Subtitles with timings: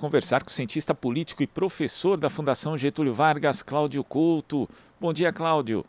[0.00, 4.66] conversar com o cientista político e professor da Fundação Getúlio Vargas, Cláudio Couto.
[4.98, 5.84] Bom dia, Cláudio.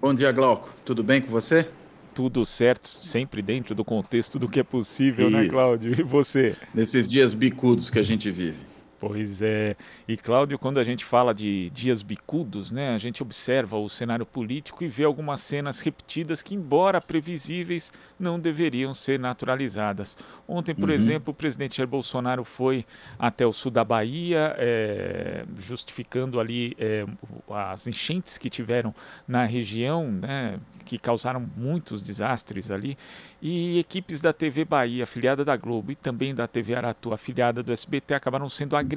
[0.00, 0.68] Bom dia, Glauco.
[0.84, 1.68] Tudo bem com você?
[2.12, 5.46] Tudo certo, sempre dentro do contexto do que é possível, né, Isso.
[5.46, 6.00] né, Cláudio?
[6.00, 6.56] E você?
[6.74, 8.58] Nesses dias bicudos que a gente vive.
[9.02, 9.74] Pois é.
[10.06, 14.24] E Cláudio, quando a gente fala de dias bicudos, né, a gente observa o cenário
[14.24, 20.16] político e vê algumas cenas repetidas que, embora previsíveis, não deveriam ser naturalizadas.
[20.46, 20.94] Ontem, por uhum.
[20.94, 22.86] exemplo, o presidente Jair Bolsonaro foi
[23.18, 27.04] até o sul da Bahia, é, justificando ali é,
[27.50, 28.94] as enchentes que tiveram
[29.26, 32.96] na região, né, que causaram muitos desastres ali.
[33.40, 37.72] E equipes da TV Bahia, afiliada da Globo, e também da TV Aratu, afiliada do
[37.72, 38.91] SBT, acabaram sendo agredidas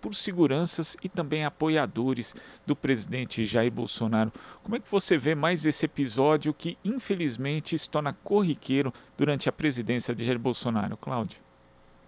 [0.00, 2.34] por seguranças e também apoiadores
[2.66, 4.32] do presidente Jair Bolsonaro.
[4.62, 9.52] Como é que você vê mais esse episódio que, infelizmente, se torna corriqueiro durante a
[9.52, 11.38] presidência de Jair Bolsonaro, Cláudio?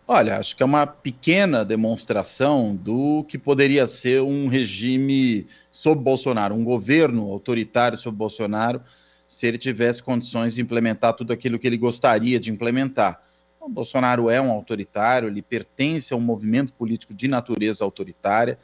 [0.06, 6.54] Olha, acho que é uma pequena demonstração do que poderia ser um regime sob Bolsonaro,
[6.54, 8.82] um governo autoritário sob Bolsonaro,
[9.26, 13.23] se ele tivesse condições de implementar tudo aquilo que ele gostaria de implementar.
[13.64, 18.58] O Bolsonaro é um autoritário, ele pertence a um movimento político de natureza autoritária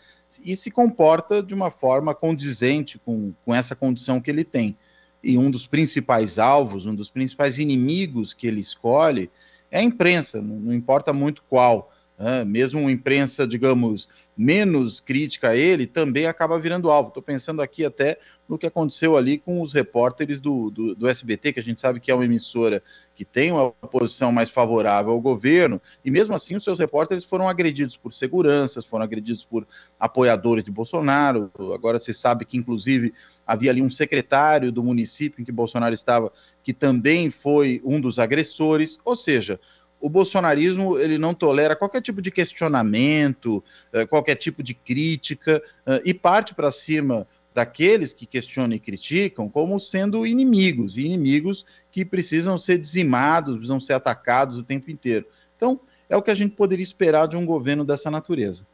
[0.45, 4.77] e se comporta de uma forma condizente com, com essa condição que ele tem.
[5.25, 9.31] E um dos principais alvos, um dos principais inimigos que ele escolhe
[9.71, 11.91] é a imprensa, não, não importa muito qual.
[12.21, 12.45] Né?
[12.45, 17.09] Mesmo imprensa, digamos, menos crítica a ele, também acaba virando alvo.
[17.09, 21.55] Estou pensando aqui até no que aconteceu ali com os repórteres do, do, do, SBT,
[21.55, 22.83] que a gente sabe que é uma emissora
[23.15, 27.49] que tem uma posição mais favorável ao governo, e mesmo assim os seus repórteres foram
[27.49, 29.67] agredidos por seguranças, foram agredidos por
[29.99, 31.51] apoiadores de Bolsonaro.
[31.73, 33.15] Agora se sabe que, inclusive,
[33.47, 36.31] havia ali um secretário do município em que Bolsonaro estava,
[36.63, 39.61] que também foi um dos agressores, ou seja,
[40.01, 43.63] o bolsonarismo ele não tolera qualquer tipo de questionamento,
[43.93, 49.49] eh, qualquer tipo de crítica eh, e parte para cima daqueles que questionam e criticam
[49.49, 55.27] como sendo inimigos, inimigos que precisam ser dizimados, precisam ser atacados o tempo inteiro.
[55.57, 58.67] Então, é o que a gente poderia esperar de um governo dessa natureza.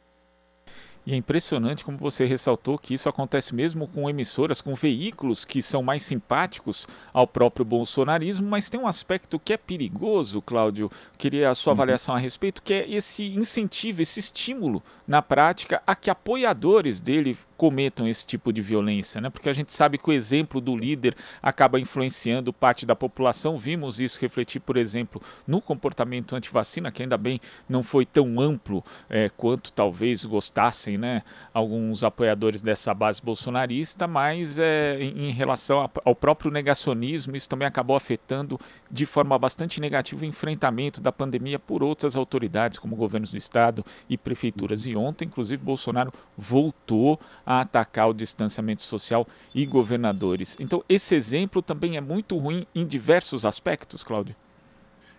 [1.07, 5.61] E é impressionante como você ressaltou que isso acontece mesmo com emissoras, com veículos que
[5.61, 10.91] são mais simpáticos ao próprio bolsonarismo, mas tem um aspecto que é perigoso, Cláudio.
[11.17, 11.77] Queria a sua uhum.
[11.77, 17.37] avaliação a respeito, que é esse incentivo, esse estímulo na prática a que apoiadores dele
[17.55, 19.29] cometam esse tipo de violência, né?
[19.29, 23.57] Porque a gente sabe que o exemplo do líder acaba influenciando parte da população.
[23.57, 28.83] Vimos isso refletir, por exemplo, no comportamento anti-vacina, que ainda bem não foi tão amplo
[29.09, 31.23] é, quanto talvez gostassem, né?
[31.53, 37.95] Alguns apoiadores dessa base bolsonarista, mas é, em, relação ao próprio negacionismo, isso também acabou
[37.95, 38.59] afetando
[38.89, 43.85] de forma bastante negativa o enfrentamento da pandemia por outras autoridades, como governos do estado
[44.09, 44.85] e prefeituras.
[44.85, 50.57] E ontem, inclusive, Bolsonaro voltou a atacar o distanciamento social e governadores.
[50.59, 54.35] Então, esse exemplo também é muito ruim em diversos aspectos, Cláudio.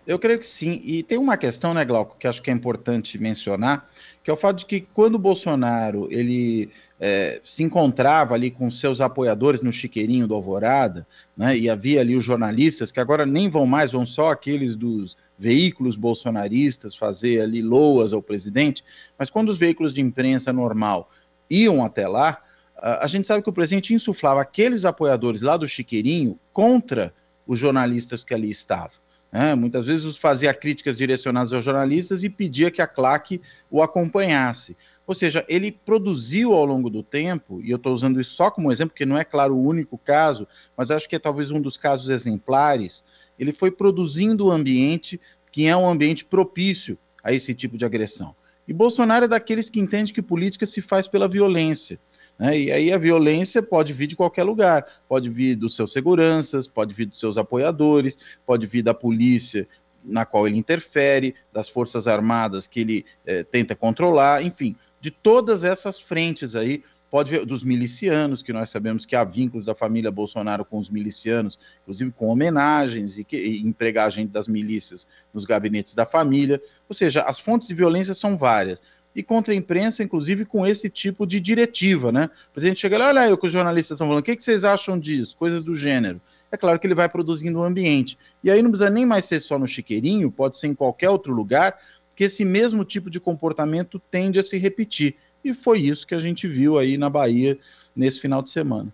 [0.09, 0.81] Eu creio que sim.
[0.83, 3.87] E tem uma questão, né, Glauco, que acho que é importante mencionar,
[4.23, 8.71] que é o fato de que quando o Bolsonaro ele é, se encontrava ali com
[8.71, 11.05] seus apoiadores no chiqueirinho do Alvorada,
[11.37, 15.15] né, e havia ali os jornalistas, que agora nem vão mais, vão só aqueles dos
[15.37, 18.83] veículos bolsonaristas fazer ali loas ao presidente,
[19.15, 21.11] mas quando os veículos de imprensa normal
[21.47, 22.41] iam até lá,
[22.81, 27.13] a gente sabe que o presidente insuflava aqueles apoiadores lá do Chiqueirinho contra
[27.45, 28.97] os jornalistas que ali estavam.
[29.31, 29.53] Né?
[29.53, 34.75] Muitas vezes fazia críticas direcionadas aos jornalistas e pedia que a claque o acompanhasse.
[35.05, 38.71] Ou seja, ele produziu ao longo do tempo, e eu estou usando isso só como
[38.71, 40.47] exemplo, porque não é, claro, o único caso,
[40.77, 43.03] mas acho que é talvez um dos casos exemplares.
[43.37, 45.19] Ele foi produzindo um ambiente
[45.51, 48.35] que é um ambiente propício a esse tipo de agressão.
[48.67, 51.99] E Bolsonaro é daqueles que entende que política se faz pela violência.
[52.39, 52.57] Né?
[52.57, 56.93] E aí a violência pode vir de qualquer lugar, pode vir dos seus seguranças, pode
[56.93, 59.67] vir dos seus apoiadores, pode vir da polícia
[60.03, 65.65] na qual ele interfere, das forças armadas que ele eh, tenta controlar, enfim, de todas
[65.65, 70.63] essas frentes aí pode dos milicianos, que nós sabemos que há vínculos da família Bolsonaro
[70.63, 75.95] com os milicianos, inclusive com homenagens e, que, e empregar gente das milícias nos gabinetes
[75.95, 76.61] da família.
[76.87, 78.81] Ou seja, as fontes de violência são várias.
[79.15, 82.29] E contra a imprensa, inclusive, com esse tipo de diretiva, né?
[82.49, 84.43] O presidente chega lá, olha aí o que os jornalistas estão falando, o que, que
[84.43, 85.35] vocês acham disso?
[85.35, 86.21] Coisas do gênero.
[86.51, 88.17] É claro que ele vai produzindo um ambiente.
[88.43, 91.33] E aí não precisa nem mais ser só no chiqueirinho, pode ser em qualquer outro
[91.33, 91.77] lugar,
[92.15, 95.15] que esse mesmo tipo de comportamento tende a se repetir.
[95.43, 97.57] E foi isso que a gente viu aí na Bahia
[97.95, 98.93] nesse final de semana.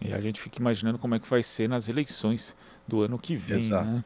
[0.00, 2.56] E a gente fica imaginando como é que vai ser nas eleições
[2.88, 3.86] do ano que vem, Exato.
[3.86, 4.04] né?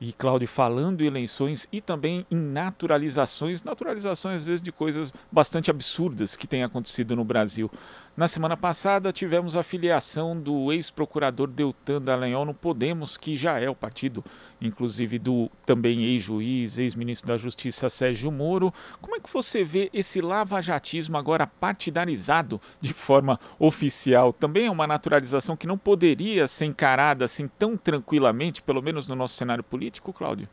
[0.00, 5.70] E Cláudio, falando em eleições e também em naturalizações, naturalizações às vezes de coisas bastante
[5.70, 7.70] absurdas que têm acontecido no Brasil.
[8.16, 13.68] Na semana passada tivemos a filiação do ex-procurador Deltan Dallagnol no Podemos, que já é
[13.68, 14.24] o partido,
[14.60, 18.72] inclusive do também ex-juiz, ex-ministro da Justiça Sérgio Moro.
[19.00, 24.32] Como é que você vê esse lavajatismo agora partidarizado de forma oficial?
[24.32, 29.16] Também é uma naturalização que não poderia ser encarada assim tão tranquilamente, pelo menos no
[29.16, 30.48] nosso cenário político, Cláudio?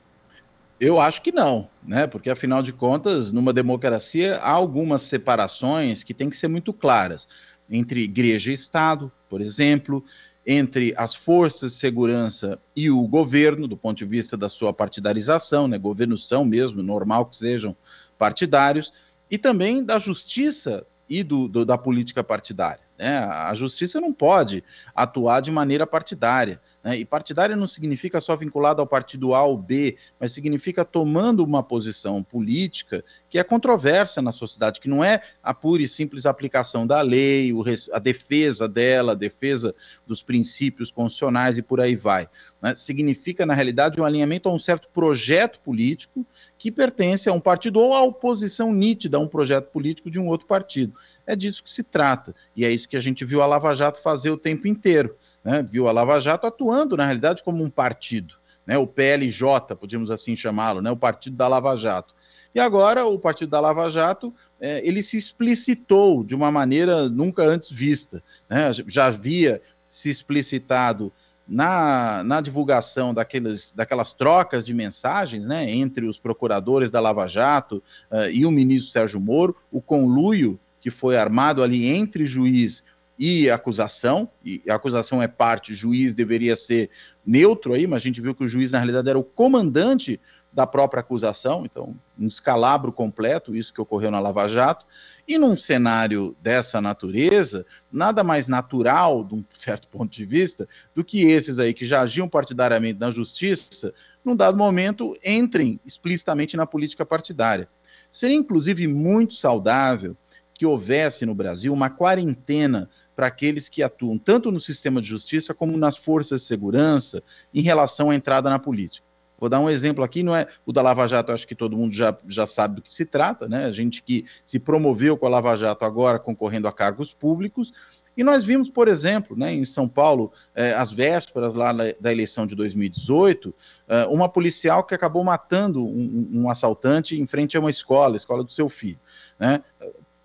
[0.80, 2.08] Eu acho que não, né?
[2.08, 7.28] Porque afinal de contas, numa democracia há algumas separações que têm que ser muito claras
[7.72, 10.04] entre igreja e Estado, por exemplo,
[10.46, 15.68] entre as forças de segurança e o governo, do ponto de vista da sua partidarização,
[15.68, 17.76] né, governos são mesmo, normal que sejam
[18.18, 18.92] partidários,
[19.30, 22.82] e também da justiça e do, do da política partidária.
[22.98, 23.18] Né?
[23.18, 24.64] A justiça não pode
[24.94, 26.62] atuar de maneira partidária.
[26.84, 26.98] Né?
[26.98, 31.62] E partidária não significa só vinculado ao partido A ou B, mas significa tomando uma
[31.62, 36.88] posição política que é controversa na sociedade, que não é a pura e simples aplicação
[36.88, 37.54] da lei,
[37.94, 39.76] a defesa dela, a defesa
[40.08, 42.28] dos princípios constitucionais e por aí vai.
[42.62, 42.76] Né?
[42.76, 46.26] Significa, na realidade, um alinhamento a um certo projeto político
[46.58, 50.28] que pertence a um partido ou a oposição nítida a um projeto político de um
[50.28, 50.94] outro partido.
[51.26, 52.36] É disso que se trata.
[52.56, 55.64] E é isso que a gente viu a Lava Jato fazer o tempo inteiro né,
[55.64, 58.36] viu a Lava Jato atuando, na realidade, como um partido,
[58.66, 62.14] né, o PLJ, podíamos assim chamá-lo, né, o Partido da Lava Jato.
[62.54, 67.44] E agora o Partido da Lava Jato é, ele se explicitou de uma maneira nunca
[67.44, 68.22] antes vista.
[68.50, 68.72] Né?
[68.88, 71.12] Já havia se explicitado
[71.48, 77.84] na, na divulgação daqueles, daquelas trocas de mensagens né, entre os procuradores da Lava Jato
[78.10, 82.84] uh, e o ministro Sérgio Moro, o conluio que foi armado ali entre juiz
[83.24, 86.90] e acusação, e a acusação é parte, o juiz deveria ser
[87.24, 90.20] neutro aí, mas a gente viu que o juiz, na realidade, era o comandante
[90.52, 94.88] da própria acusação, então, um escalabro completo, isso que ocorreu na Lava Jato.
[95.28, 101.04] E num cenário dessa natureza, nada mais natural, de um certo ponto de vista, do
[101.04, 103.94] que esses aí que já agiam partidariamente na justiça,
[104.26, 107.70] num dado momento, entrem explicitamente na política partidária.
[108.12, 110.18] Seria, inclusive, muito saudável
[110.62, 112.90] que houvesse no Brasil uma quarentena
[113.22, 117.22] para aqueles que atuam tanto no sistema de justiça como nas forças de segurança
[117.54, 119.06] em relação à entrada na política.
[119.38, 121.94] Vou dar um exemplo aqui, não é o da Lava Jato, acho que todo mundo
[121.94, 123.66] já, já sabe do que se trata, né?
[123.66, 127.72] A gente que se promoveu com a Lava Jato agora concorrendo a cargos públicos.
[128.18, 132.48] E nós vimos, por exemplo, né, em São Paulo, eh, às vésperas lá da eleição
[132.48, 133.54] de 2018,
[133.88, 138.18] eh, uma policial que acabou matando um, um, assaltante em frente a uma escola, a
[138.18, 139.00] escola do seu filho.
[139.40, 139.64] Né?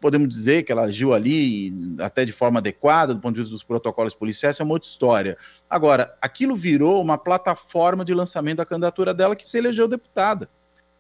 [0.07, 3.65] Podemos dizer que ela agiu ali até de forma adequada, do ponto de vista dos
[3.65, 5.37] protocolos policiais, é uma outra história.
[5.69, 10.49] Agora, aquilo virou uma plataforma de lançamento da candidatura dela que se elegeu deputada.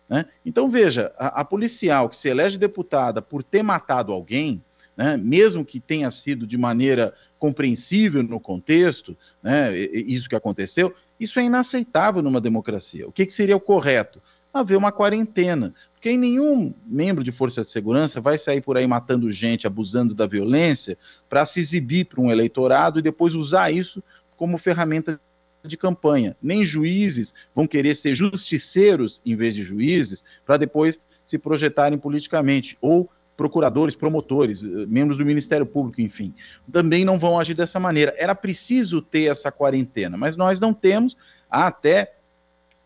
[0.08, 0.24] Né?
[0.44, 4.60] Então, veja, a, a, policial que se elege deputada por ter matado alguém,
[4.96, 11.38] né, mesmo que tenha sido de maneira compreensível no contexto, né, isso que aconteceu, isso
[11.38, 13.06] é inaceitável numa democracia.
[13.06, 14.20] O que, que seria o correto?
[14.60, 15.74] haver uma quarentena.
[16.06, 20.24] Porque nenhum membro de força de segurança vai sair por aí matando gente, abusando da
[20.24, 20.96] violência,
[21.28, 24.00] para se exibir para um eleitorado e depois usar isso
[24.36, 25.20] como ferramenta
[25.64, 26.36] de campanha.
[26.40, 32.78] Nem juízes vão querer ser justiceiros em vez de juízes, para depois se projetarem politicamente.
[32.80, 36.32] Ou procuradores, promotores, eh, membros do Ministério Público, enfim,
[36.70, 38.14] também não vão agir dessa maneira.
[38.16, 41.16] Era preciso ter essa quarentena, mas nós não temos.
[41.50, 42.15] Há até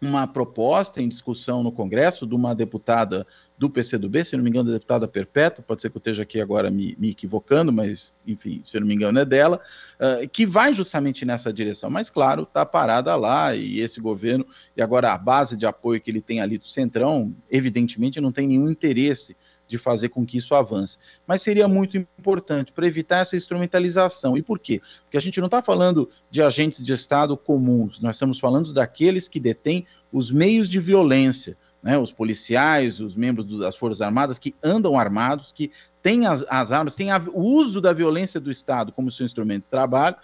[0.00, 3.26] uma proposta em discussão no Congresso de uma deputada
[3.58, 6.40] do PCdoB, se não me engano, a deputada Perpétua, pode ser que eu esteja aqui
[6.40, 9.60] agora me, me equivocando, mas, enfim, se não me engano, é dela,
[9.96, 11.90] uh, que vai justamente nessa direção.
[11.90, 16.10] Mas, claro, está parada lá e esse governo, e agora a base de apoio que
[16.10, 19.36] ele tem ali do Centrão, evidentemente não tem nenhum interesse
[19.70, 20.98] de fazer com que isso avance.
[21.26, 24.36] Mas seria muito importante para evitar essa instrumentalização.
[24.36, 24.82] E por quê?
[25.04, 29.28] Porque a gente não está falando de agentes de Estado comuns, nós estamos falando daqueles
[29.28, 31.56] que detêm os meios de violência.
[31.82, 35.72] Né, os policiais, os membros das Forças Armadas que andam armados, que
[36.02, 39.64] têm as, as armas, têm a, o uso da violência do Estado como seu instrumento
[39.64, 40.16] de trabalho,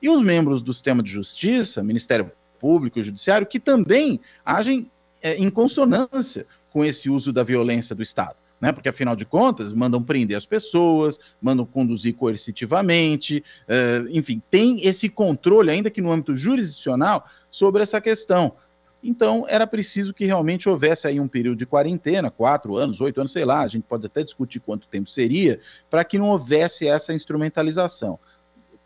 [0.00, 4.90] e os membros do sistema de justiça, Ministério Público e Judiciário, que também agem
[5.20, 8.70] é, em consonância com esse uso da violência do Estado né?
[8.70, 15.08] Porque afinal de contas, mandam prender as pessoas, mandam conduzir coercitivamente, uh, enfim, tem esse
[15.08, 18.54] controle, ainda que no âmbito jurisdicional, sobre essa questão.
[19.02, 23.32] Então, era preciso que realmente houvesse aí um período de quarentena, quatro anos, oito anos,
[23.32, 25.58] sei lá, a gente pode até discutir quanto tempo seria,
[25.90, 28.16] para que não houvesse essa instrumentalização.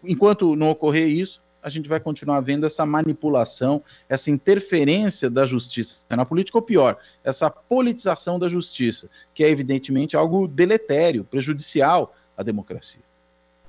[0.02, 6.04] Enquanto não ocorrer isso, a gente vai continuar vendo essa manipulação, essa interferência da justiça
[6.10, 12.42] na política, ou pior, essa politização da justiça, que é evidentemente algo deletério, prejudicial à
[12.42, 13.06] democracia.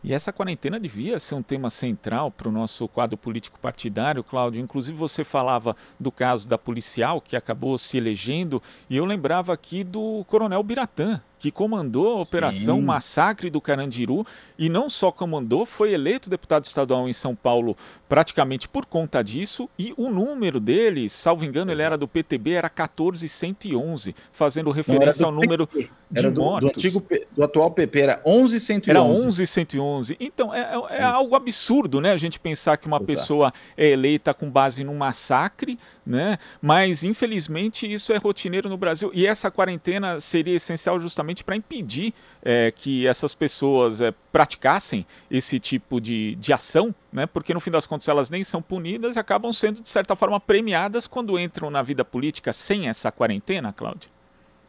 [0.03, 4.61] E essa quarentena devia ser um tema central para o nosso quadro político partidário, Cláudio.
[4.61, 9.83] Inclusive, você falava do caso da policial que acabou se elegendo, e eu lembrava aqui
[9.83, 12.85] do Coronel Biratã, que comandou a Operação Sim.
[12.85, 14.25] Massacre do Carandiru
[14.57, 17.77] e não só comandou, foi eleito deputado estadual em São Paulo
[18.09, 22.69] praticamente por conta disso e o número dele, salvo engano, ele era do PTB, era
[22.69, 26.71] 14111, fazendo referência ao número de era do, mortos.
[26.71, 28.89] Do, antigo, do atual PP era 11111.
[28.89, 30.17] Era 11111.
[30.19, 33.07] Então é, é, é algo absurdo, né, a gente pensar que uma Exato.
[33.07, 36.37] pessoa é eleita com base num massacre, né?
[36.61, 42.13] Mas infelizmente isso é rotineiro no Brasil e essa quarentena seria essencial justamente para impedir
[42.43, 47.25] é, que essas pessoas é, praticassem esse tipo de, de ação, né?
[47.25, 50.39] Porque no fim das contas elas nem são punidas e acabam sendo de certa forma
[50.39, 54.09] premiadas quando entram na vida política sem essa quarentena, Cláudio.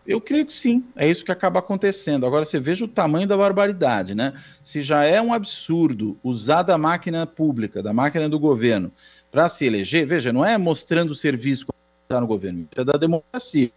[0.09, 2.27] Eu creio que sim, é isso que acaba acontecendo.
[2.27, 4.33] Agora você veja o tamanho da barbaridade, né?
[4.65, 8.91] Se já é um absurdo usar da máquina pública, da máquina do governo,
[9.31, 11.73] para se eleger, veja, não é mostrando o serviço que
[12.05, 13.71] está no governo, é da democracia.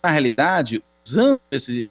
[0.00, 1.90] Na realidade, usando esse,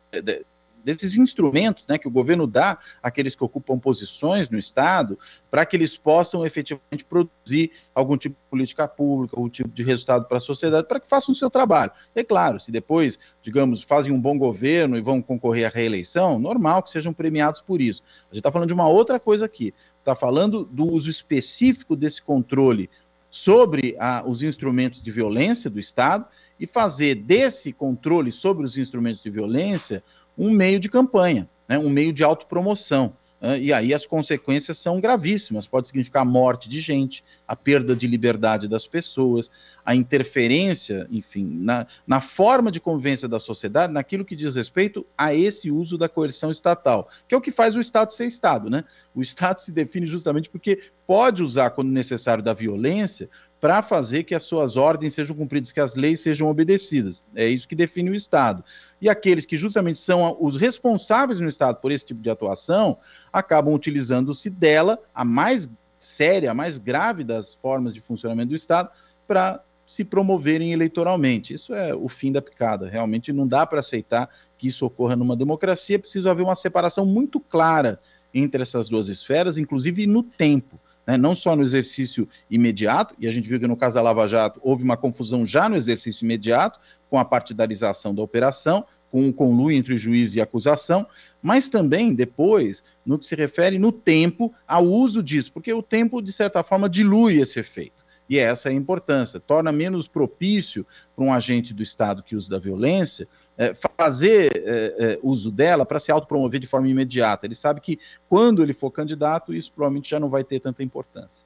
[0.86, 5.18] desses instrumentos né, que o governo dá àqueles que ocupam posições no Estado,
[5.50, 10.28] para que eles possam efetivamente produzir algum tipo de política pública, algum tipo de resultado
[10.28, 11.92] para a sociedade, para que façam o seu trabalho.
[12.14, 16.84] É claro, se depois, digamos, fazem um bom governo e vão concorrer à reeleição, normal
[16.84, 18.04] que sejam premiados por isso.
[18.30, 22.22] A gente está falando de uma outra coisa aqui, está falando do uso específico desse
[22.22, 22.92] controle
[23.36, 26.26] sobre a, os instrumentos de violência do Estado
[26.58, 30.02] e fazer desse controle sobre os instrumentos de violência
[30.38, 33.14] um meio de campanha, né, um meio de autopromoção.
[33.60, 35.68] E aí as consequências são gravíssimas.
[35.68, 39.52] Pode significar a morte de gente, a perda de liberdade das pessoas,
[39.86, 45.34] a interferência, enfim, na, na forma de convivência da sociedade, naquilo que diz respeito a
[45.34, 48.70] esse uso da coerção estatal, que é o que faz o Estado ser Estado.
[48.70, 48.84] Né?
[49.14, 53.30] O Estado se define justamente porque pode usar, quando necessário, da violência
[53.66, 57.24] para fazer que as suas ordens sejam cumpridas, que as leis sejam obedecidas.
[57.34, 58.64] É isso que define o Estado.
[59.02, 63.00] E aqueles que justamente são os responsáveis no Estado por esse tipo de atuação
[63.34, 65.68] acabam utilizando-se dela, a mais
[65.98, 68.92] séria, a mais grave das formas de funcionamento do Estado,
[69.28, 71.56] para se promoverem eleitoralmente.
[71.56, 72.88] Isso é o fim da picada.
[72.88, 74.30] Realmente não dá para aceitar
[74.60, 75.98] que isso ocorra numa democracia.
[75.98, 78.00] Precisa haver uma separação muito clara
[78.32, 83.32] entre essas duas esferas, inclusive no tempo né, não só no exercício imediato, e a
[83.32, 86.80] gente viu que no caso da Lava Jato houve uma confusão já no exercício imediato,
[87.10, 91.08] com a partidarização da operação, com um conluio entre juiz e acusação,
[91.42, 96.22] mas também depois, no que se refere no tempo, ao uso disso, porque o tempo,
[96.22, 97.95] de certa forma, dilui esse efeito.
[98.30, 102.50] E essa é a importância, torna menos propício para um agente do Estado que usa
[102.50, 103.28] da violência
[103.58, 107.46] é, fazer é, é, uso dela para se autopromover de forma imediata.
[107.46, 111.46] Ele sabe que quando ele for candidato, isso provavelmente já não vai ter tanta importância.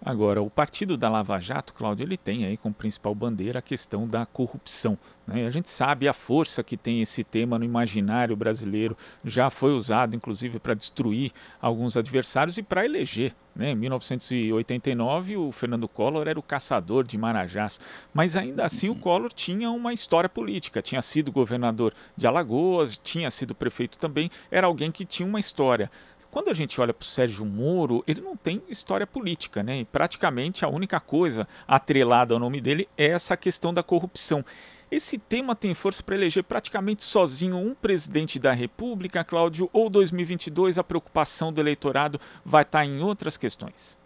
[0.00, 4.06] Agora, o partido da Lava Jato, Cláudio, ele tem aí como principal bandeira a questão
[4.06, 4.96] da corrupção.
[5.26, 5.44] Né?
[5.44, 10.14] A gente sabe a força que tem esse tema no imaginário brasileiro, já foi usado
[10.14, 13.34] inclusive para destruir alguns adversários e para eleger.
[13.56, 13.72] Né?
[13.72, 17.80] Em 1989, o Fernando Collor era o caçador de Marajás,
[18.14, 23.30] mas ainda assim o Collor tinha uma história política, tinha sido governador de Alagoas, tinha
[23.32, 25.90] sido prefeito também, era alguém que tinha uma história.
[26.30, 29.80] Quando a gente olha para o Sérgio Moro, ele não tem história política, né?
[29.80, 34.44] E praticamente a única coisa atrelada ao nome dele é essa questão da corrupção.
[34.90, 40.78] Esse tema tem força para eleger praticamente sozinho um presidente da República, Cláudio, ou 2022
[40.78, 43.98] a preocupação do eleitorado vai estar tá em outras questões?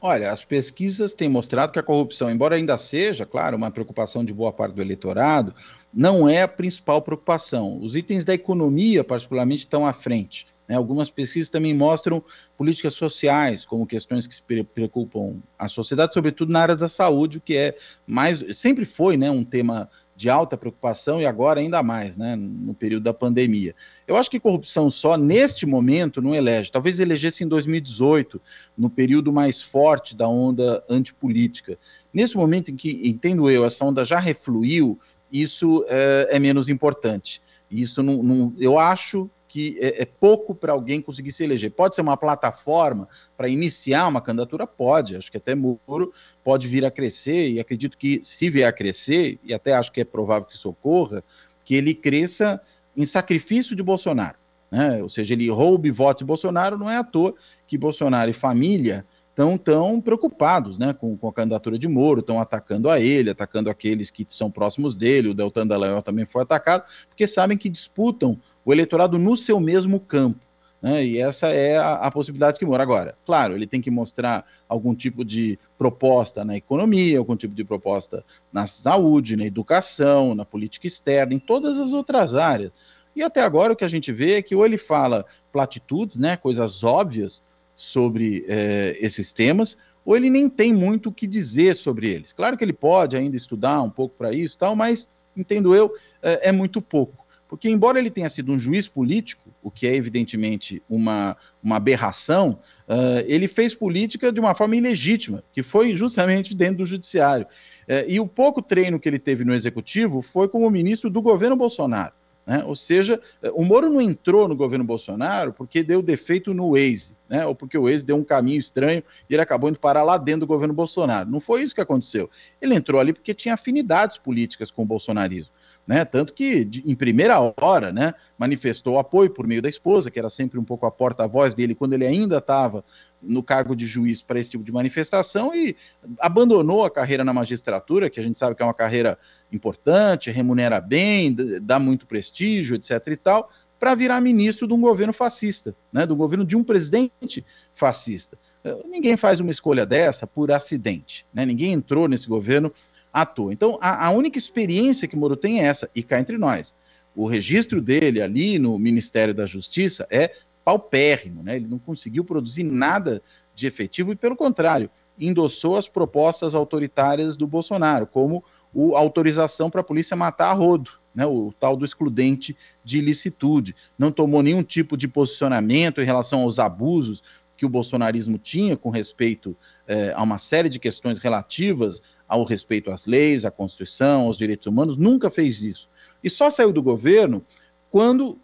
[0.00, 4.32] Olha, as pesquisas têm mostrado que a corrupção, embora ainda seja, claro, uma preocupação de
[4.32, 5.52] boa parte do eleitorado,
[5.92, 7.80] não é a principal preocupação.
[7.80, 10.46] Os itens da economia, particularmente, estão à frente.
[10.68, 10.76] Né?
[10.76, 12.22] Algumas pesquisas também mostram
[12.56, 17.56] políticas sociais como questões que preocupam a sociedade, sobretudo na área da saúde, o que
[17.56, 22.34] é mais sempre foi, né, um tema de alta preocupação e agora ainda mais, né,
[22.34, 23.74] no período da pandemia.
[24.06, 26.72] Eu acho que corrupção só neste momento não elege.
[26.72, 28.40] Talvez elegesse em 2018,
[28.76, 31.78] no período mais forte da onda antipolítica.
[32.12, 34.98] Nesse momento em que, entendo eu, essa onda já refluiu,
[35.30, 37.40] isso é, é menos importante.
[37.70, 41.70] Isso não, não, eu acho que é, é pouco para alguém conseguir se eleger.
[41.70, 44.66] Pode ser uma plataforma para iniciar uma candidatura?
[44.66, 45.16] Pode.
[45.16, 46.12] Acho que até Muro
[46.44, 50.02] pode vir a crescer, e acredito que, se vier a crescer, e até acho que
[50.02, 51.24] é provável que isso ocorra,
[51.64, 52.60] que ele cresça
[52.96, 54.36] em sacrifício de Bolsonaro.
[54.70, 55.02] Né?
[55.02, 57.34] Ou seja, ele roube votos de Bolsonaro, não é à toa
[57.66, 59.04] que Bolsonaro e família
[59.38, 63.70] estão tão preocupados né, com, com, a candidatura de Moro, estão atacando a ele, atacando
[63.70, 68.36] aqueles que são próximos dele, o Deltan Dallagnol também foi atacado, porque sabem que disputam
[68.64, 70.40] o eleitorado no seu mesmo campo.
[70.82, 72.82] Né, e essa é a, a, possibilidade que Moro.
[72.82, 77.64] Agora, claro, ele tem que mostrar algum tipo de proposta na economia, algum tipo de
[77.64, 82.72] proposta na saúde, na educação, na política externa, em todas as outras áreas.
[83.14, 86.36] E até agora o que a gente vê é que ou ele fala platitudes, né,
[86.36, 87.42] coisas óbvias,
[87.78, 92.32] sobre é, esses temas, ou ele nem tem muito o que dizer sobre eles.
[92.32, 96.48] Claro que ele pode ainda estudar um pouco para isso, tal, mas entendo eu é,
[96.48, 100.82] é, muito pouco, porque embora ele tenha sido um juiz político, o que é evidentemente
[100.90, 102.58] uma, uma aberração,
[102.88, 107.46] uh, ele fez política de uma forma ilegítima, que foi justamente dentro do judiciário.
[107.86, 111.56] Uh, e o pouco treino que ele teve no executivo foi como ministro do governo
[111.56, 112.12] Bolsonaro.
[112.48, 112.64] Né?
[112.64, 113.20] Ou seja,
[113.52, 117.44] o Moro não entrou no governo Bolsonaro porque deu defeito no Waze, né?
[117.44, 120.40] ou porque o Waze deu um caminho estranho e ele acabou indo parar lá dentro
[120.40, 121.28] do governo Bolsonaro.
[121.28, 122.30] Não foi isso que aconteceu.
[122.58, 125.52] Ele entrou ali porque tinha afinidades políticas com o bolsonarismo
[125.88, 126.04] né?
[126.04, 130.28] Tanto que, de, em primeira hora, né, manifestou apoio por meio da esposa, que era
[130.28, 132.84] sempre um pouco a porta-voz dele quando ele ainda estava
[133.20, 135.76] no cargo de juiz para esse tipo de manifestação e
[136.20, 139.18] abandonou a carreira na magistratura, que a gente sabe que é uma carreira
[139.52, 143.08] importante, remunera bem, dá muito prestígio, etc.
[143.08, 147.44] e tal, para virar ministro de um governo fascista, né, do governo de um presidente
[147.74, 148.38] fascista.
[148.86, 151.46] Ninguém faz uma escolha dessa por acidente, né?
[151.46, 152.72] Ninguém entrou nesse governo
[153.12, 153.52] à toa.
[153.52, 156.74] Então, a, a única experiência que Moro tem é essa, e cá entre nós.
[157.14, 160.34] O registro dele ali no Ministério da Justiça é
[160.68, 161.56] paupérrimo, né?
[161.56, 163.22] Ele não conseguiu produzir nada
[163.54, 168.44] de efetivo e, pelo contrário, endossou as propostas autoritárias do Bolsonaro, como
[168.74, 173.74] o autorização para a polícia matar a rodo, né, o tal do excludente de ilicitude.
[173.98, 177.22] Não tomou nenhum tipo de posicionamento em relação aos abusos
[177.56, 179.56] que o bolsonarismo tinha com respeito
[179.86, 184.66] eh, a uma série de questões relativas ao respeito às leis, à Constituição, aos direitos
[184.66, 185.88] humanos, nunca fez isso.
[186.22, 187.42] E só saiu do governo
[187.90, 188.38] quando,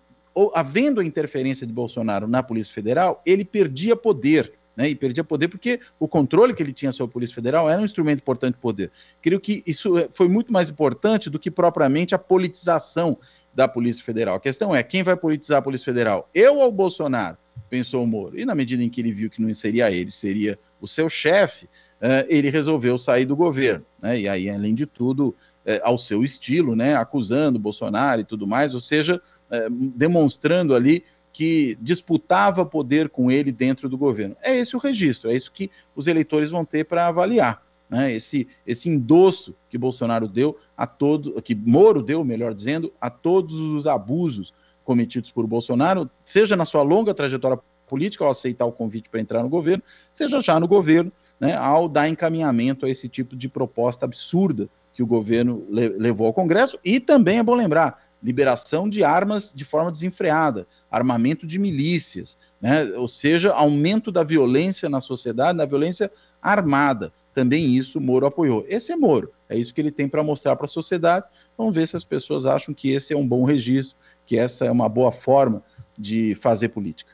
[0.54, 4.52] havendo a interferência de Bolsonaro na Polícia Federal, ele perdia poder.
[4.76, 7.80] Né, e perdia poder porque o controle que ele tinha sobre a Polícia Federal era
[7.80, 8.90] um instrumento importante de poder.
[9.22, 13.16] Creio que isso eh, foi muito mais importante do que propriamente a politização
[13.54, 14.34] da Polícia Federal.
[14.34, 16.28] A questão é, quem vai politizar a Polícia Federal?
[16.34, 17.36] Eu ou o Bolsonaro?
[17.70, 18.38] Pensou o Moro.
[18.38, 21.66] E na medida em que ele viu que não seria ele, seria o seu chefe,
[21.66, 23.84] uh, ele resolveu sair do governo.
[24.02, 24.20] Né?
[24.20, 26.96] E aí, além de tudo, uh, ao seu estilo, né?
[26.96, 33.50] acusando Bolsonaro e tudo mais, ou seja, uh, demonstrando ali que disputava poder com ele
[33.50, 34.36] dentro do governo.
[34.40, 37.62] É esse o registro, é isso que os eleitores vão ter para avaliar.
[37.90, 38.14] Né?
[38.14, 43.60] Esse, esse endosso que Bolsonaro deu a todo, que Moro deu, melhor dizendo, a todos
[43.60, 44.54] os abusos
[44.84, 49.42] cometidos por Bolsonaro, seja na sua longa trajetória política, ao aceitar o convite para entrar
[49.42, 49.82] no governo,
[50.14, 55.02] seja já no governo, né, ao dar encaminhamento a esse tipo de proposta absurda que
[55.02, 56.78] o governo le levou ao Congresso.
[56.84, 62.84] E também é bom lembrar: liberação de armas de forma desenfreada, armamento de milícias, né,
[62.96, 66.10] ou seja, aumento da violência na sociedade, da violência
[66.40, 67.12] armada.
[67.34, 68.64] Também isso Moro apoiou.
[68.66, 71.26] Esse é Moro, é isso que ele tem para mostrar para a sociedade.
[71.58, 74.70] Vamos ver se as pessoas acham que esse é um bom registro, que essa é
[74.70, 75.62] uma boa forma
[75.98, 77.12] de fazer política.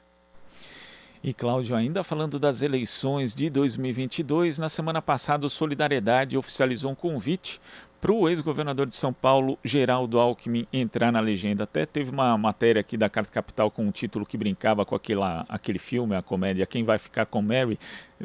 [1.23, 6.95] E Cláudio, ainda falando das eleições de 2022, na semana passada o Solidariedade oficializou um
[6.95, 7.61] convite
[8.01, 11.65] para o ex-governador de São Paulo, Geraldo Alckmin, entrar na legenda.
[11.65, 15.45] Até teve uma matéria aqui da Carta Capital com um título que brincava com aquela,
[15.49, 17.79] aquele filme, a comédia Quem Vai Ficar com Mary,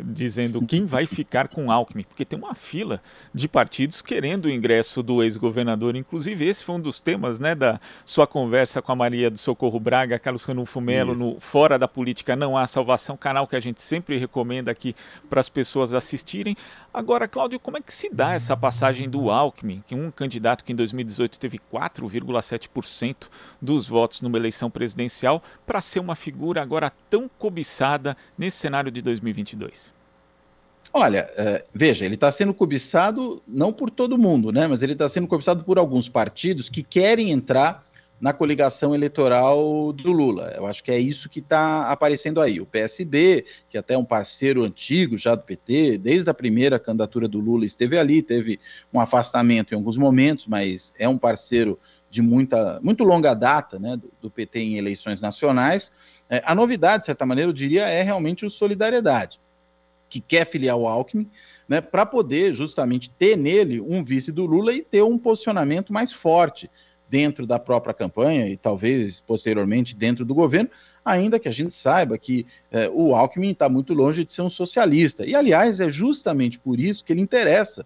[0.04, 3.02] dizendo quem vai ficar com Alckmin, porque tem uma fila
[3.34, 5.96] de partidos querendo o ingresso do ex-governador.
[5.96, 9.80] Inclusive, esse foi um dos temas né, da sua conversa com a Maria do Socorro
[9.80, 13.82] Braga, Carlos Ranulfo Melo, no Fora da Política Não Há Salvação, canal que a gente
[13.82, 14.96] sempre recomenda aqui
[15.30, 16.58] para as pessoas assistirem.
[16.94, 20.64] Agora, Cláudio, como é que se dá essa passagem do Alckmin, que é um candidato
[20.64, 23.28] que em 2018 teve 4,7%
[23.62, 29.02] dos votos numa eleição presidencial, para ser uma figura agora tão cobiçada nesse cenário de
[29.02, 29.85] 2022?
[30.98, 34.66] Olha, uh, veja, ele está sendo cobiçado não por todo mundo, né?
[34.66, 37.86] Mas ele está sendo cobiçado por alguns partidos que querem entrar
[38.18, 40.54] na coligação eleitoral do Lula.
[40.56, 42.62] Eu acho que é isso que está aparecendo aí.
[42.62, 47.28] O PSB, que até é um parceiro antigo já do PT, desde a primeira candidatura
[47.28, 48.58] do Lula esteve ali, teve
[48.94, 51.78] um afastamento em alguns momentos, mas é um parceiro
[52.10, 55.92] de muita, muito longa data né, do, do PT em eleições nacionais.
[56.30, 59.42] É, a novidade, de certa maneira, eu diria, é realmente o Solidariedade,
[60.16, 61.30] que quer filiar o Alckmin,
[61.68, 66.14] né, para poder justamente ter nele um vice do Lula e ter um posicionamento mais
[66.14, 66.70] forte
[67.10, 70.70] dentro da própria campanha e talvez posteriormente dentro do governo,
[71.04, 74.50] ainda que a gente saiba que eh, o Alckmin está muito longe de ser um
[74.50, 75.26] socialista.
[75.26, 77.86] E, aliás, é justamente por isso que ele interessa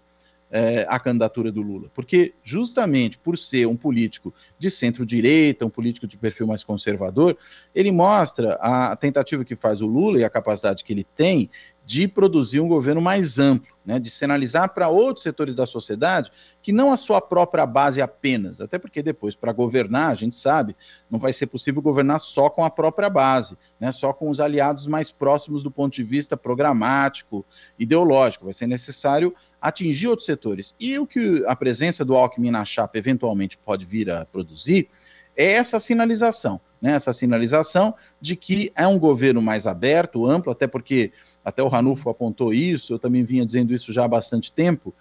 [0.52, 6.08] é, a candidatura do Lula, porque justamente por ser um político de centro-direita, um político
[6.08, 7.38] de perfil mais conservador,
[7.74, 11.50] ele mostra a tentativa que faz o Lula e a capacidade que ele tem
[11.90, 16.72] de produzir um governo mais amplo, né, de sinalizar para outros setores da sociedade que
[16.72, 20.76] não a sua própria base apenas, até porque depois, para governar, a gente sabe,
[21.10, 24.86] não vai ser possível governar só com a própria base, né, só com os aliados
[24.86, 27.44] mais próximos do ponto de vista programático,
[27.80, 30.76] ideológico, vai ser necessário atingir outros setores.
[30.80, 34.90] E o que a presença do Alckmin na chapa eventualmente pode vir a produzir
[35.36, 40.68] é essa sinalização, né, essa sinalização de que é um governo mais aberto, amplo, até
[40.68, 41.12] porque
[41.44, 44.94] até o Ranulfo apontou isso, eu também vinha dizendo isso já há bastante tempo,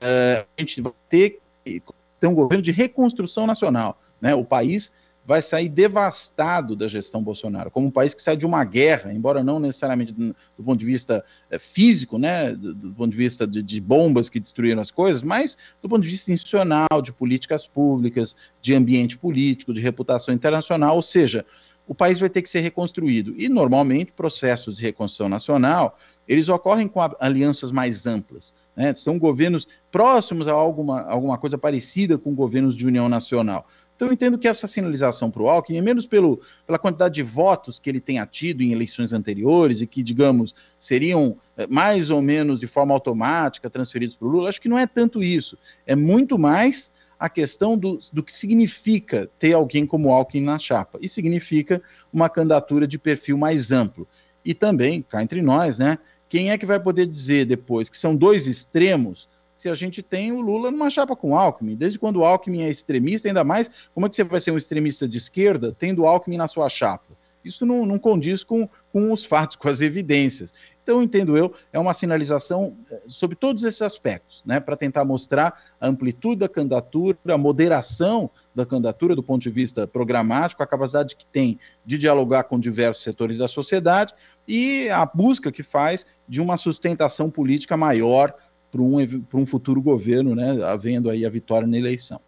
[0.00, 1.82] é, a gente vai ter que
[2.20, 3.98] ter um governo de reconstrução nacional.
[4.20, 4.34] Né?
[4.34, 4.92] O país
[5.28, 9.44] vai sair devastado da gestão Bolsonaro, como um país que sai de uma guerra, embora
[9.44, 13.46] não necessariamente do, do ponto de vista é, físico, né, do, do, ponto de vista
[13.46, 17.66] de, de, bombas que destruíram as coisas, mas do ponto de vista institucional, de políticas
[17.66, 21.44] públicas, de ambiente político, de reputação internacional, ou seja,
[21.86, 23.34] o país vai ter que ser reconstruído.
[23.36, 28.54] E, normalmente, processos de reconstrução nacional, eles ocorrem com alianças mais amplas.
[28.74, 28.94] Né?
[28.94, 33.66] São governos próximos a alguma, alguma coisa parecida com governos de união nacional.
[33.98, 37.80] Então, eu entendo que essa sinalização para o Alckmin, menos pelo, pela quantidade de votos
[37.80, 42.60] que ele tenha tido em eleições anteriores e que, digamos, seriam eh, mais ou menos
[42.60, 45.58] de forma automática transferidos para o Lula, acho que não é tanto isso.
[45.84, 50.96] É muito mais a questão do, do que significa ter alguém como Alckmin na chapa.
[51.02, 51.82] E significa
[52.12, 54.06] uma candidatura de perfil mais amplo.
[54.44, 55.98] E também, cá entre nós, né?
[56.28, 60.30] Quem é que vai poder dizer depois que são dois extremos se a gente tem
[60.30, 61.74] o Lula numa chapa com o Alckmin?
[61.74, 64.56] Desde quando o Alckmin é extremista, ainda mais, como é que você vai ser um
[64.56, 67.18] extremista de esquerda tendo o Alckmin na sua chapa?
[67.44, 70.54] Isso não, não condiz com, com os fatos, com as evidências.
[70.82, 75.60] Então, entendo eu, é uma sinalização eh, sobre todos esses aspectos, né, para tentar mostrar
[75.80, 81.16] a amplitude da candidatura, a moderação da candidatura do ponto de vista programático, a capacidade
[81.16, 84.14] que tem de dialogar com diversos setores da sociedade
[84.46, 88.34] e a busca que faz de uma sustentação política maior
[88.70, 88.96] para um,
[89.34, 92.20] um futuro governo, né, havendo aí a vitória na eleição.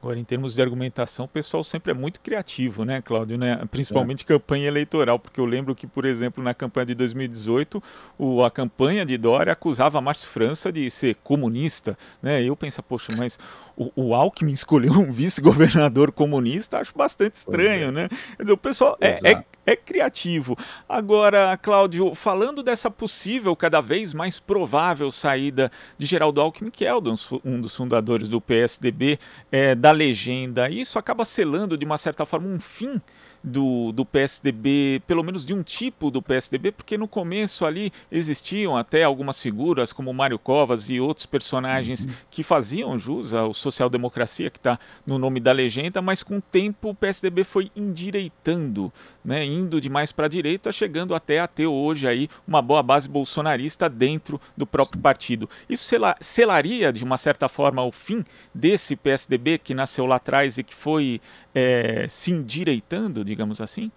[0.00, 3.36] Agora, em termos de argumentação, o pessoal sempre é muito criativo, né, Cláudio?
[3.36, 3.60] Né?
[3.68, 4.26] Principalmente é.
[4.26, 7.82] campanha eleitoral, porque eu lembro que, por exemplo, na campanha de 2018,
[8.16, 12.44] o, a campanha de Dória acusava a Márcio França de ser comunista, né?
[12.44, 13.40] Eu penso, poxa, mas
[13.78, 17.92] o, o Alckmin escolheu um vice-governador comunista, acho bastante estranho, é.
[17.92, 18.08] né?
[18.50, 20.58] O pessoal é, é, é, criativo.
[20.88, 26.94] Agora, Cláudio, falando dessa possível, cada vez mais provável saída de Geraldo Alckmin, que é
[26.96, 29.18] um dos fundadores do PSDB,
[29.52, 33.00] é, da legenda, isso acaba selando, de uma certa forma, um fim
[33.42, 38.76] do, do PSDB, pelo menos de um tipo do PSDB, porque no começo ali existiam
[38.76, 42.12] até algumas figuras como Mário Covas e outros personagens uhum.
[42.30, 46.90] que faziam jus ao social-democracia, que está no nome da legenda, mas com o tempo
[46.90, 48.92] o PSDB foi endireitando,
[49.24, 52.82] né, indo de mais para a direita, chegando até a ter hoje aí uma boa
[52.82, 55.48] base bolsonarista dentro do próprio partido.
[55.68, 58.24] Isso selaria, de uma certa forma, o fim
[58.54, 61.20] desse PSDB que nasceu lá atrás e que foi
[61.58, 63.90] é, se endireitando, digamos assim?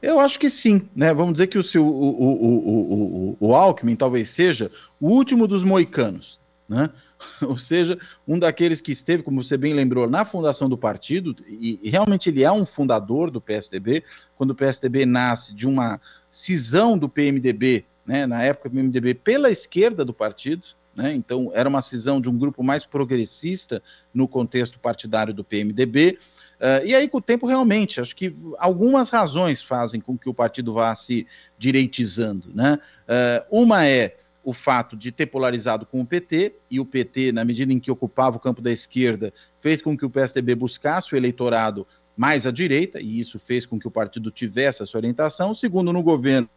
[0.00, 1.14] Eu acho que sim, né?
[1.14, 4.68] Vamos dizer que o, o, o, o, o, Alckmin talvez seja
[5.00, 6.90] o último dos moicanos, né?
[7.46, 11.78] Ou seja, um daqueles que esteve, como você bem lembrou, na fundação do partido, e,
[11.80, 14.02] e realmente ele é um fundador do PSDB,
[14.36, 18.26] quando o PSDB nasce de uma cisão do PMDB, né?
[18.26, 21.14] Na época do PMDB pela esquerda do partido, né?
[21.14, 26.18] Então, era uma cisão de um grupo mais progressista no contexto partidário do PMDB.
[26.60, 30.34] Uh, e aí, com o tempo, realmente, acho que algumas razões fazem com que o
[30.34, 31.26] partido vá se
[31.58, 32.50] direitizando.
[32.54, 32.78] Né?
[33.08, 37.44] Uh, uma é o fato de ter polarizado com o PT, e o PT, na
[37.44, 41.16] medida em que ocupava o campo da esquerda, fez com que o PSDB buscasse o
[41.16, 45.54] eleitorado mais à direita, e isso fez com que o partido tivesse essa orientação.
[45.54, 46.48] Segundo, no governo,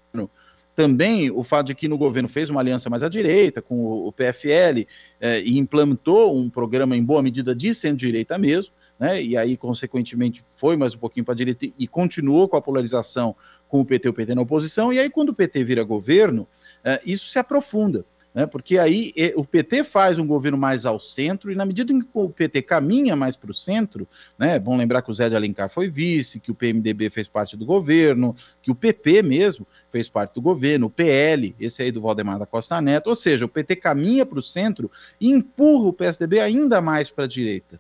[0.76, 4.12] também o fato de que no governo fez uma aliança mais à direita com o,
[4.12, 4.86] PFL
[5.22, 9.22] eh, e implantou um programa em boa medida de centro-direita mesmo, né?
[9.22, 13.36] E aí, consequentemente, foi mais um pouquinho para a direita e continuou com a polarização
[13.68, 14.92] com o PT, o PT na oposição.
[14.92, 16.48] E aí, quando o PT vira governo,
[16.84, 18.46] eh, isso se aprofunda né?
[18.46, 22.08] Porque aí o PT faz um governo mais ao centro, e na medida em que
[22.14, 24.06] o PT caminha mais para o centro,
[24.38, 24.58] né?
[24.58, 27.56] É bom lembrar que o Zé de Alencar foi vice, que o PMDB fez parte
[27.56, 32.02] do governo, que o PP mesmo fez parte do governo, o PL, esse aí do
[32.02, 35.94] Valdemar da Costa Neto, ou seja, o PT caminha para o centro e empurra o
[35.94, 37.80] PSDB ainda mais para a direita.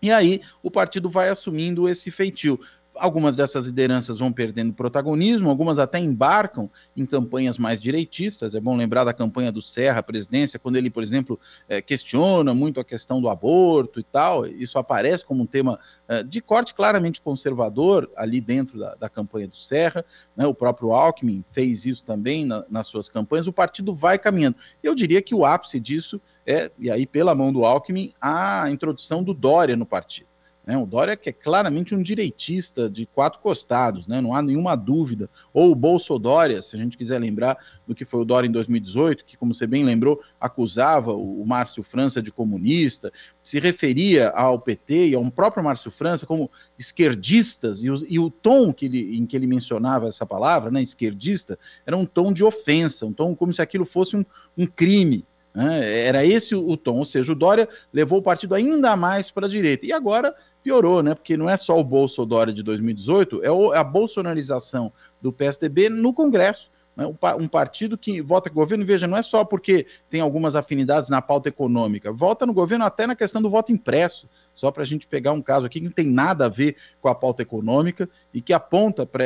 [0.00, 2.60] E aí o partido vai assumindo esse feitio.
[2.98, 8.54] Algumas dessas lideranças vão perdendo protagonismo, algumas até embarcam em campanhas mais direitistas.
[8.54, 12.80] É bom lembrar da campanha do Serra, presidência, quando ele, por exemplo, é, questiona muito
[12.80, 14.46] a questão do aborto e tal.
[14.46, 15.78] Isso aparece como um tema
[16.08, 20.04] é, de corte claramente conservador ali dentro da, da campanha do Serra.
[20.36, 20.46] Né?
[20.46, 23.46] O próprio Alckmin fez isso também na, nas suas campanhas.
[23.46, 24.56] O partido vai caminhando.
[24.82, 29.22] Eu diria que o ápice disso é, e aí pela mão do Alckmin, a introdução
[29.22, 30.28] do Dória no partido.
[30.66, 30.76] Né?
[30.76, 34.20] O Dória que é claramente um direitista de quatro costados, né?
[34.20, 35.30] não há nenhuma dúvida.
[35.52, 38.50] Ou o Bolso Dória, se a gente quiser lembrar do que foi o Dória em
[38.50, 44.30] 2018, que, como você bem lembrou, acusava o, o Márcio França de comunista, se referia
[44.30, 48.86] ao PT e ao próprio Márcio França como esquerdistas, e o, e o tom que
[48.86, 53.12] ele, em que ele mencionava essa palavra, né, esquerdista, era um tom de ofensa, um
[53.12, 54.24] tom como se aquilo fosse um,
[54.58, 55.24] um crime.
[55.56, 56.04] Né?
[56.04, 59.48] Era esse o, tom, ou seja, o Dória levou o partido ainda mais para a
[59.48, 59.86] direita.
[59.86, 61.14] E agora piorou, né?
[61.14, 66.12] Porque não é só o Bolso Dória de 2018, é, a bolsonarização do PSDB no
[66.12, 66.70] Congresso.
[66.94, 67.06] Né?
[67.40, 71.08] Um partido que vota com o governo, veja, não é só porque tem algumas afinidades
[71.08, 74.28] na pauta econômica, vota no governo até na questão do voto impresso.
[74.54, 77.08] Só para a gente pegar um caso aqui que não tem nada a ver com
[77.08, 79.24] a pauta econômica e que aponta para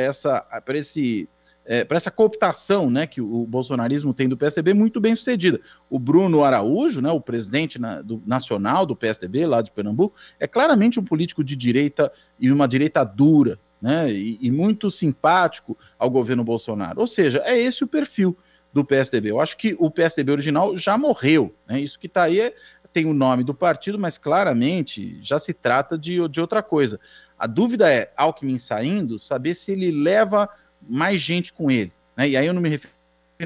[0.77, 1.27] esse
[1.65, 5.59] é, para essa cooptação né, que o bolsonarismo tem do PSDB muito bem sucedida.
[5.89, 10.47] O Bruno Araújo, né, o presidente na, do, nacional do PSDB, lá de Pernambuco, é
[10.47, 16.09] claramente um político de direita e uma direita dura, né, e, e muito simpático ao
[16.09, 16.99] governo Bolsonaro.
[16.99, 18.37] Ou seja, é esse o perfil
[18.73, 19.31] do PSDB.
[19.31, 21.53] Eu acho que o PSDB original já morreu.
[21.67, 22.55] Né, isso que está aí é,
[22.91, 26.99] tem o nome do partido, mas claramente já se trata de, de outra coisa.
[27.37, 30.49] A dúvida é, Alckmin saindo, saber se ele leva
[30.87, 31.91] mais gente com ele.
[32.15, 32.29] Né?
[32.29, 32.91] E aí eu não me refiro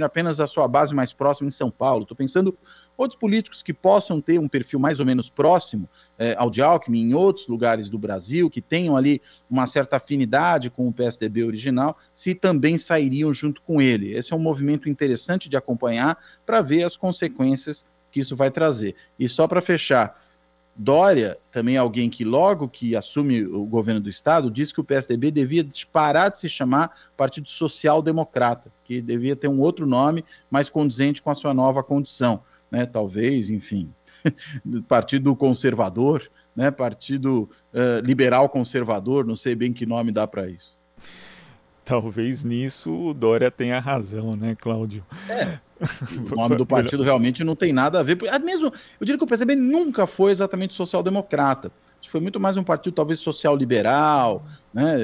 [0.04, 2.58] apenas à sua base mais próxima em São Paulo, estou pensando
[2.98, 7.10] outros políticos que possam ter um perfil mais ou menos próximo é, ao de Alckmin
[7.10, 11.98] em outros lugares do Brasil, que tenham ali uma certa afinidade com o PSDB original,
[12.14, 14.14] se também sairiam junto com ele.
[14.14, 18.96] Esse é um movimento interessante de acompanhar para ver as consequências que isso vai trazer.
[19.20, 20.22] E só para fechar,
[20.76, 25.32] Dória, também alguém que logo que assume o governo do estado, disse que o PSDB
[25.32, 30.70] devia parar de se chamar Partido Social Democrata, que devia ter um outro nome mais
[30.70, 32.86] condizente com a sua nova condição, né?
[32.86, 33.90] Talvez, enfim,
[34.86, 36.70] Partido Conservador, né?
[36.72, 40.78] Partido uh, Liberal Conservador, não sei bem que nome dá para isso.
[41.86, 45.06] Talvez nisso o Dória tenha razão, né, Cláudio?
[45.30, 45.60] É.
[46.32, 48.18] O nome do partido realmente não tem nada a ver.
[48.24, 51.72] É mesmo, eu diria que o PSDB nunca foi exatamente social-democrata.
[52.08, 54.96] Foi muito mais um partido talvez social-liberal, né?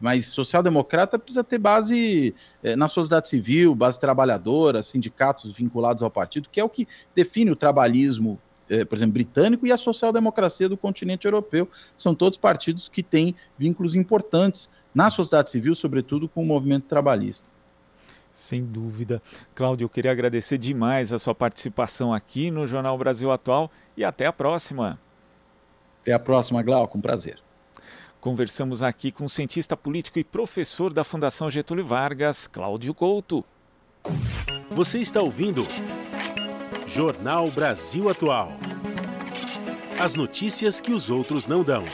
[0.00, 2.32] mas social-democrata precisa ter base
[2.62, 7.50] é, na sociedade civil, base trabalhadora, sindicatos vinculados ao partido, que é o que define
[7.50, 11.68] o trabalhismo é, por exemplo, britânico e a social-democracia do continente europeu.
[11.96, 17.50] São todos partidos que têm vínculos importantes na sociedade civil, sobretudo com o movimento trabalhista.
[18.34, 19.22] Sem dúvida.
[19.54, 24.26] Cláudio, eu queria agradecer demais a sua participação aqui no Jornal Brasil Atual e até
[24.26, 24.98] a próxima.
[26.02, 27.38] Até a próxima, Glauco, um prazer.
[28.20, 33.44] Conversamos aqui com o cientista político e professor da Fundação Getúlio Vargas, Cláudio Couto.
[34.72, 35.64] Você está ouvindo
[36.88, 38.52] Jornal Brasil Atual.
[40.00, 41.84] As notícias que os outros não dão.